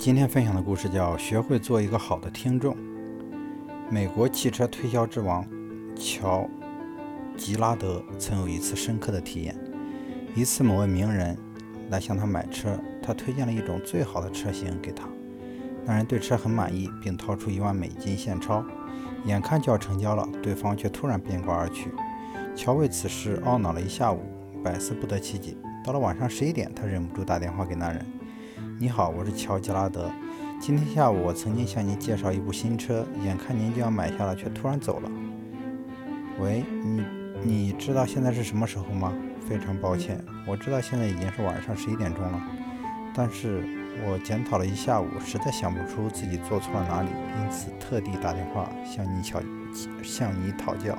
[0.00, 2.74] 今天分享的故事叫《学会做一个好的听众》。
[3.90, 5.46] 美国汽车推销之王
[5.94, 6.48] 乔
[7.36, 9.54] 吉拉德曾有一次深刻的体验。
[10.34, 11.36] 一次，某位名人
[11.90, 15.06] 来向他买车，他推荐了一种最好的车型给他。
[15.84, 18.64] 那人对车很满意，并掏出一万美金现钞，
[19.26, 21.90] 眼看就要成交了，对方却突然变卦而去。
[22.56, 24.22] 乔为此事懊恼了一下午，
[24.64, 25.54] 百思不得其解。
[25.84, 28.02] 到了晚上十一点，他忍不住打电话给那人。
[28.82, 30.10] 你好，我是乔吉拉德。
[30.58, 35.10] 今天下午我曾经向您介绍一部新车，眼看您就要买下了，却突然走了。
[36.38, 37.04] 喂，你
[37.44, 39.12] 你知道现在是什么时候吗？
[39.46, 42.42] 非常抱歉，我知道现在已经是晚上十一点钟了，
[43.14, 43.62] 但是
[44.06, 49.42] 我检讨了一下午，实在想不出自己做错了哪里，因此特地打电话向你讨
[50.02, 50.96] 向你讨教。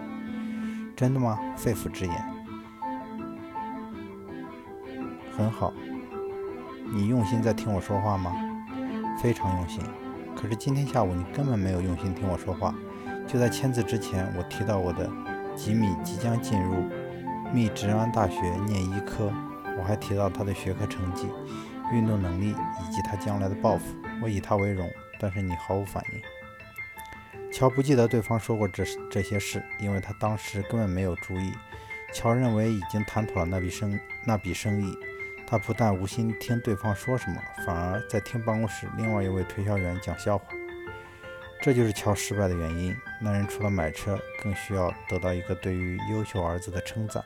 [0.95, 1.39] 真的吗？
[1.57, 2.13] 肺腑之言。
[5.35, 5.73] 很好。
[6.93, 8.35] 你用心在听我说话吗？
[9.21, 9.81] 非常用心。
[10.35, 12.75] 可是今天下午你根本没有用心听我说话。
[13.27, 15.09] 就在签字之前，我提到我的
[15.55, 16.83] 吉米即将进入
[17.53, 19.31] 密执安大学念医科，
[19.77, 21.29] 我还提到他的学科成绩、
[21.93, 23.95] 运动能力以及他将来的抱负。
[24.21, 24.89] 我以他为荣，
[25.20, 26.21] 但是你毫无反应。
[27.53, 31.53] 乔不记得对方说过这这些事，因为他当时根本没有注意。
[32.13, 34.98] 乔认为已经谈妥了那笔生那笔生意。
[35.52, 37.35] 他不但无心听对方说什么，
[37.66, 40.46] 反而在听办公室另外一位推销员讲笑话。
[41.62, 42.96] 这就是乔失败的原因。
[43.21, 47.22] 那人除了买车，更需要得到一个对于优秀儿子的称赞。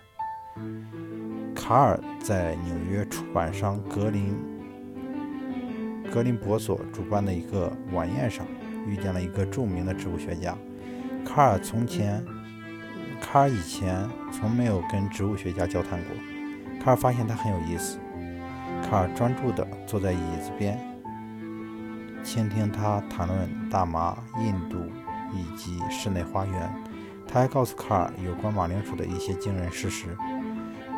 [1.56, 4.36] 卡尔在纽约出版商格林
[6.12, 8.44] 格林博所主办的一个晚宴上，
[8.88, 10.58] 遇见了一个著名的植物学家。
[11.23, 12.26] 卡尔从前，
[13.22, 16.84] 卡尔以前从没有跟植物学家交谈过。
[16.84, 18.00] 卡尔发现他很有意思。
[18.83, 20.80] 卡尔专注地坐在椅子边，
[22.23, 24.77] 倾听他谈论大麻、印度
[25.33, 26.73] 以及室内花园。
[27.27, 30.16] 他还告诉卡尔有关马铃薯的一些惊人事实。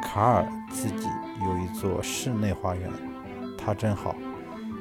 [0.04, 1.08] 卡尔自己
[1.42, 2.90] 有一座室内花园，
[3.58, 4.14] 他真好，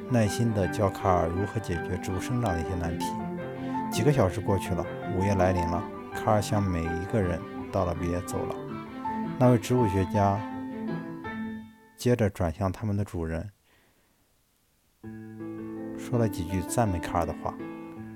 [0.09, 3.05] 耐心地教卡尔如何解决植物生长的一些难题。
[3.89, 4.85] 几个小时过去了，
[5.17, 5.81] 午夜来临了，
[6.13, 7.39] 卡尔向每一个人
[7.71, 8.55] 道了别，走了。
[9.39, 10.37] 那位植物学家。
[11.97, 13.49] 接着转向他们的主人，
[15.97, 17.57] 说了几句赞美卡尔的话，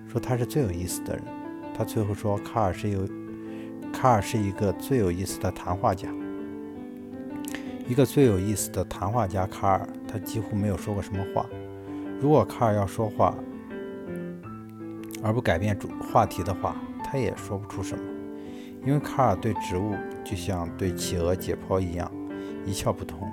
[0.07, 1.23] 说他是最有意思的人。
[1.73, 3.07] 他最后说，卡尔是有，
[3.91, 6.07] 卡尔是一个最有意思的谈话家，
[7.87, 9.47] 一个最有意思的谈话家。
[9.47, 11.43] 卡尔他几乎没有说过什么话。
[12.19, 13.33] 如果卡尔要说话
[15.23, 18.03] 而不改变主话题的话，他也说不出什么，
[18.85, 22.11] 因为卡尔对植物就像对企鹅解剖一样，
[22.63, 23.27] 一窍不通。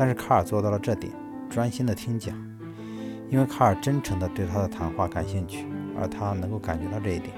[0.00, 1.12] 但是卡尔做到了这点，
[1.50, 2.34] 专心的听讲，
[3.28, 7.34] 因为卡尔真诚地对他的谈话感兴趣，而他能够感觉到这一点，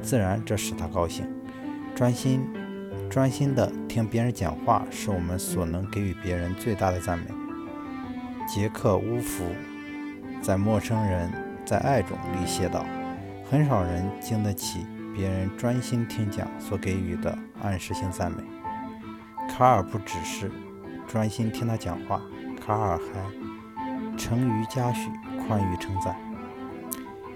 [0.00, 1.26] 自然这使他高兴。
[1.92, 2.48] 专心、
[3.10, 7.24] 专心地听别人讲话，是我们所能给予别人最大的赞美。
[8.46, 9.44] 杰克·乌弗
[10.40, 11.28] 在《陌生人
[11.66, 12.86] 在爱中》里写道
[13.50, 18.44] ：“很少人经得起别人专心听讲所给予的暗示性赞美。”
[19.50, 20.48] 卡尔不只是。
[21.10, 22.22] 专心听他讲话，
[22.64, 25.10] 卡尔还成于嘉许，
[25.44, 26.14] 宽于称赞。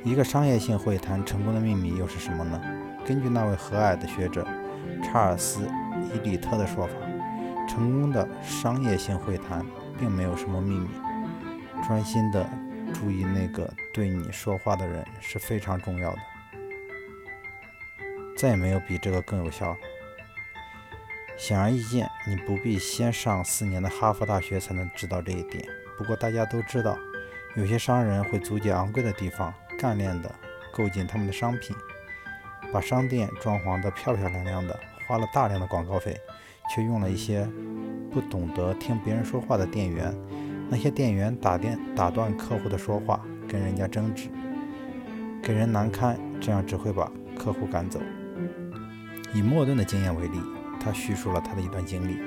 [0.04, 2.62] 一个商业性会谈成功的秘密又是什么呢？
[3.04, 4.46] 根据那位和蔼的学者
[5.02, 5.66] 查尔斯·
[6.14, 6.92] 伊里特的说法，
[7.68, 9.66] 成功的商业性会谈
[9.98, 10.88] 并没有什么秘密。
[11.84, 12.48] 专心的
[12.92, 16.18] 注意那个对你说话的人是非常重要的。
[18.36, 19.76] 再也没有比这个更有效。
[21.36, 25.64] 显而易见，你不必先上四年的哈佛大学才能知道这一点。
[25.98, 26.96] 不过大家都知道，
[27.56, 30.32] 有些商人会租借昂贵的地方，干练地
[30.72, 31.74] 购进他们的商品，
[32.72, 36.16] 把商店装潢得漂漂亮亮的，花了大量的广告费，
[36.72, 37.46] 却用了一些
[38.12, 40.14] 不懂得听别人说话的店员。
[40.70, 44.28] 那些店员打电打断客户的说话，跟人家争执，
[45.42, 48.00] 给人难堪，这样只会把客户赶走。
[49.34, 50.40] 以莫顿的经验为例。
[50.84, 52.18] 他叙述了他的一段经历。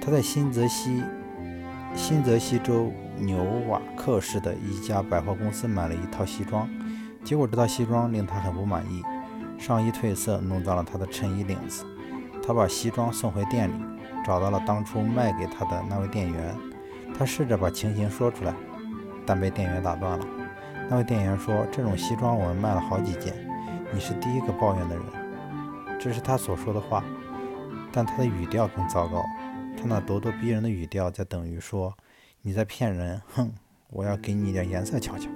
[0.00, 1.02] 他在新泽西
[1.94, 3.36] 新泽西州纽
[3.68, 6.68] 瓦克市的一家百货公司买了一套西装，
[7.22, 9.04] 结果这套西装令他很不满意，
[9.58, 11.84] 上衣褪色，弄脏了他的衬衣领子。
[12.44, 13.74] 他把西装送回店里，
[14.26, 16.56] 找到了当初卖给他的那位店员。
[17.16, 18.52] 他试着把情形说出来，
[19.24, 20.26] 但被店员打断了。
[20.90, 23.34] 那位店员说：“这种西装我们卖了好几件，
[23.92, 25.04] 你是第一个抱怨的人。”
[26.00, 27.04] 这是他所说的话。
[27.92, 29.24] 但他的语调更糟糕，
[29.76, 31.94] 他那咄咄逼人的语调在等于说
[32.42, 33.52] ：“你在骗人，哼，
[33.90, 35.28] 我要给你点颜色瞧瞧。”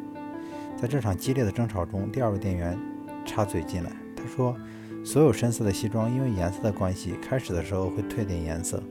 [0.77, 2.79] 在这场激烈的争吵中，第二位店员
[3.25, 4.57] 插嘴进来，他说
[5.05, 8.83] ：“所有深色的西装因为颜色的关系，开始的时候会褪点颜色，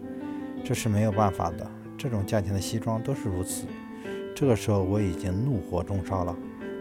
[0.63, 1.69] 这是没有办法的。
[1.97, 3.67] 这种价钱的西装都是如此。”
[4.35, 6.35] 这个时候我已经怒火中烧了。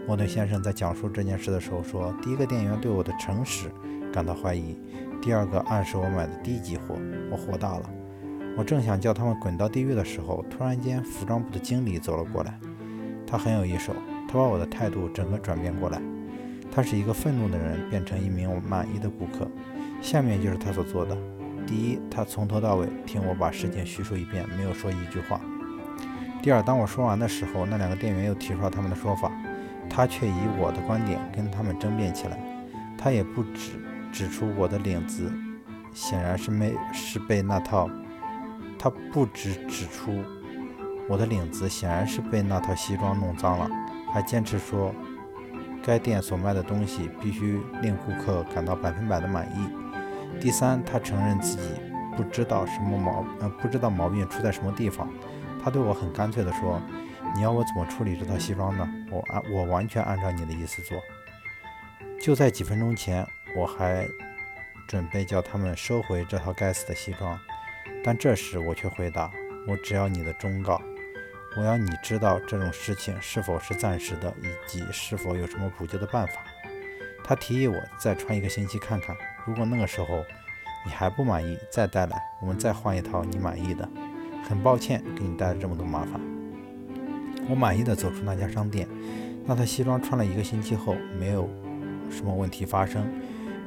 [0.05, 3.71] 莫顿先生在讲述这件事的时候说：“第一个店员对我的诚实
[4.11, 4.77] 感到怀疑，
[5.25, 6.95] 第二个暗示我买的低级货，
[7.31, 7.89] 我火大了。
[8.55, 12.59] 我正想叫他们滚到地狱的时候，突然间服装部的经理走了过来，
[13.25, 13.91] 他很有一手。”
[14.29, 15.99] 他把我的态度整个转变过来，
[16.71, 19.49] 他是一个愤怒的人变成一名我满意的顾客。
[19.99, 21.17] 下面就是他所做的：
[21.65, 25.39] 第一，他从头到尾听我把事情叙述一遍，没有说一句话；
[26.43, 29.31] 第二，当我说完的时候，那两个店员又提出了他们的说法，
[29.89, 32.37] 他却以我的观点跟他们争辩起来。
[32.95, 33.71] 他也不止
[34.15, 35.29] 指出我的领子
[35.93, 37.89] 显然是没是被那套，
[38.79, 40.23] 他不止指出
[41.09, 43.67] 我的领子显然是被那套西装弄脏了。
[44.13, 44.95] 还坚持说，
[45.83, 50.39] 该店所卖的东西必须令顾客感到百分百的满意。
[50.39, 51.69] 第三，他承认自己
[52.15, 55.09] 不知道什么毛呃不知道毛病出在什么地方。
[55.61, 56.81] 他对我很干脆地说
[57.35, 58.87] ：“你要我怎么处理这套西装呢？
[59.11, 60.97] 我按我完全按照你的意思做。”
[62.21, 64.07] 就在几分钟前，我还
[64.87, 67.39] 准备叫他们收回这套该死的西装，
[68.03, 69.31] 但这时我却回答
[69.67, 70.81] ：“我只要你的忠告。”
[71.57, 76.33] 我要你知道这种事情是否是暂时的，以及是否有什么补救的办法。
[77.23, 79.15] 他提议我再穿一个星期看看，
[79.45, 80.21] 如果那个时候
[80.85, 83.87] 你还不满意，再带来，我们再换一套你满意的。
[84.47, 86.19] 很抱歉给你带来这么多麻烦。
[87.49, 88.85] 我满意的走出那家商店，
[89.45, 91.49] 那套西装穿了一个星期后，没有
[92.11, 93.09] 什么问题发生，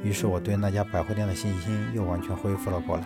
[0.03, 3.03] 于是我对那家百货店的信心又完全恢复了过来。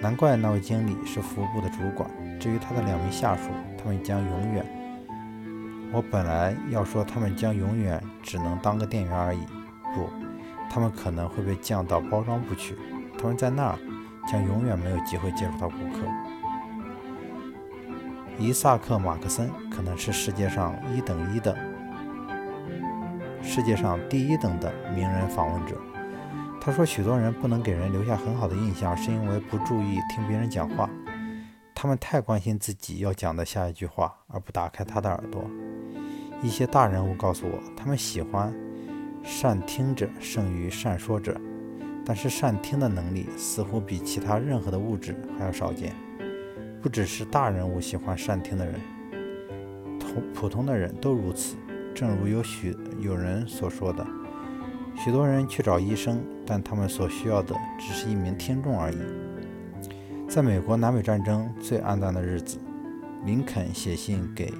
[0.00, 2.10] 难怪那位经理是服务部的主管。
[2.38, 4.64] 至于他的两名下属，他们将永远……
[5.92, 9.40] 我本来要说他们将永远只能当个店员而已，
[9.94, 10.10] 不，
[10.68, 12.76] 他们可能会被降到包装部去。
[13.18, 13.78] 他们在那儿
[14.28, 16.00] 将永远没有机会接触到顾客。
[18.38, 21.56] 伊萨克·马克森可能是世界上一等一的、
[23.46, 25.80] 世界上第一等的名人访问者。
[26.60, 30.90] 他说，许多人不能给人留下很好的印象，是因为不注意听别人讲话。
[31.72, 35.48] 他们太关心自己要讲的下一句话，而不打开他的耳朵。
[36.42, 38.52] 一些大人物告诉我，他们喜欢
[39.22, 41.40] 善听者胜于善说者，
[42.04, 45.94] 但是善听的能力似乎比其他任何的物质还要少见。
[46.82, 48.80] 不只是大人物喜欢善听的人，
[50.00, 51.56] 同普通的人都如此。
[51.96, 54.06] 正如有许有人所说的，
[54.94, 58.98] 许多人去找医生，但他们所需要的只是一名听众而已。
[60.28, 62.58] 在美国南北战争最暗淡的日子，
[63.24, 64.52] 林肯写信给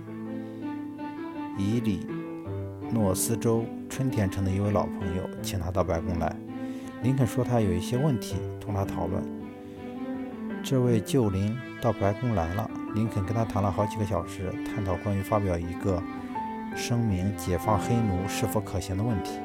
[1.59, 2.07] 伊利
[2.91, 6.35] 诺斯州春田城的一位老朋友，请他到白宫来。
[7.03, 9.23] 林肯说他有一些问题同他讨论。
[10.63, 16.03] 这位旧邻到白宫来了，林肯跟他谈了好几个小时，探讨关于发表一个
[16.77, 19.41] 声明解放黑奴是否可行的问题。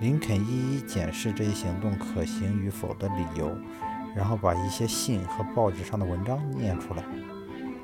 [0.00, 3.50] 林肯一一检视这一行动可行与否的理由。
[4.16, 7.02] 然后把一些信和报纸上的文章念出来。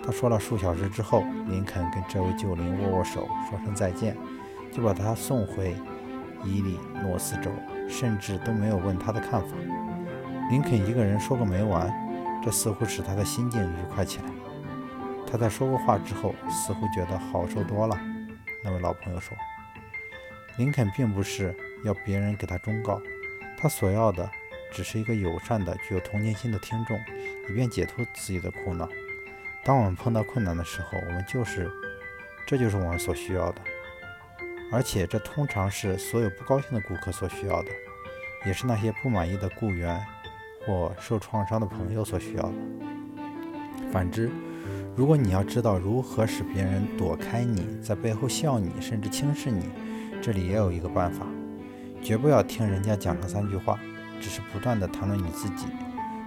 [0.01, 4.17] 他说了数小时之后，林肯跟这位旧邻握握手，说声再见，
[4.71, 5.75] 就把他送回
[6.45, 7.51] 伊利诺斯州，
[7.89, 9.49] 甚至都没有问他的看法。
[10.51, 11.93] 林肯一个人说个没完，
[12.45, 14.25] 这似乎使他的心境愉快起来。
[15.27, 17.99] 他在说过话之后，似乎觉得好受多了。
[18.63, 19.37] 那位老朋友说
[20.59, 23.01] ：“林肯并不是要别人给他忠告，
[23.57, 24.31] 他所要的。”
[24.73, 26.97] 只是一个友善的、具有同情心的听众，
[27.49, 28.89] 以便解脱自己的苦恼。
[29.65, 31.69] 当我们碰到困难的时候，我们就是，
[32.47, 33.61] 这就是我们所需要的。
[34.71, 37.71] 而且，这通常是所有不高兴的顾客所需要的，
[38.47, 40.01] 也是那些不满意的雇员
[40.65, 42.55] 或受创伤的朋友所需要的。
[43.93, 44.31] 反之，
[45.01, 49.65] 如果你要知道如何使别人躲开你，在背后笑你，甚至轻视你，
[50.21, 51.25] 这里也有一个办法：
[52.03, 53.79] 绝不要听人家讲上三句话。
[54.21, 55.65] 只是不断的谈论你自己。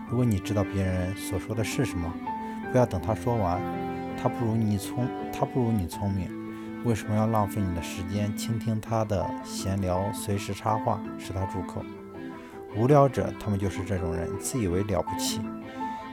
[0.10, 2.12] 如果你知道别人所说的是什么，
[2.72, 3.62] 不要等他说完。
[4.20, 6.28] 他不如你聪，他不如你聪明，
[6.84, 11.84] 为什么要浪费你的时间倾听他的闲聊，随时插话，使他住口？
[12.76, 15.42] 无聊者，他们就是这种人，自以为了不起，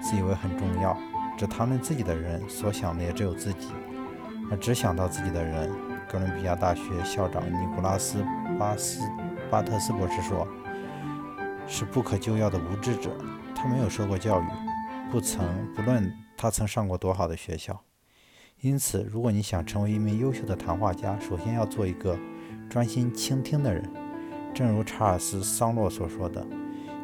[0.02, 0.94] 自以为很重要，
[1.40, 3.68] 只谈论自己的人，所想的也只有自己。
[4.50, 5.70] 而只想到自己的人，
[6.06, 8.18] 哥伦比亚大学校长尼古拉斯·
[8.58, 9.00] 巴斯
[9.50, 10.46] 巴特斯博士说。
[11.66, 13.16] 是不可救药的无知者，
[13.54, 14.44] 他没有受过教育，
[15.10, 17.80] 不曾不论他曾上过多好的学校，
[18.60, 22.18] 因此，如果你想成为一名优秀的谈话家，首先要做一个
[22.68, 23.88] 专心倾听的人。
[24.52, 26.44] 正如查尔斯·桑洛所说的：“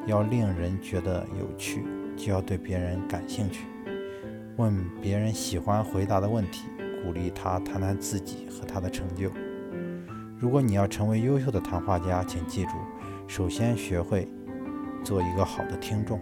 [0.05, 3.69] 要令人觉得有趣，就要对别人感兴趣。
[4.57, 6.67] 问别人喜欢回答的问题，
[7.05, 9.31] 鼓励他谈谈自己和他的成就。”
[10.39, 12.73] 如果你要成为优秀的谈话家，请记住，
[13.27, 14.29] 首先学会
[15.03, 16.21] 做一个好的听众。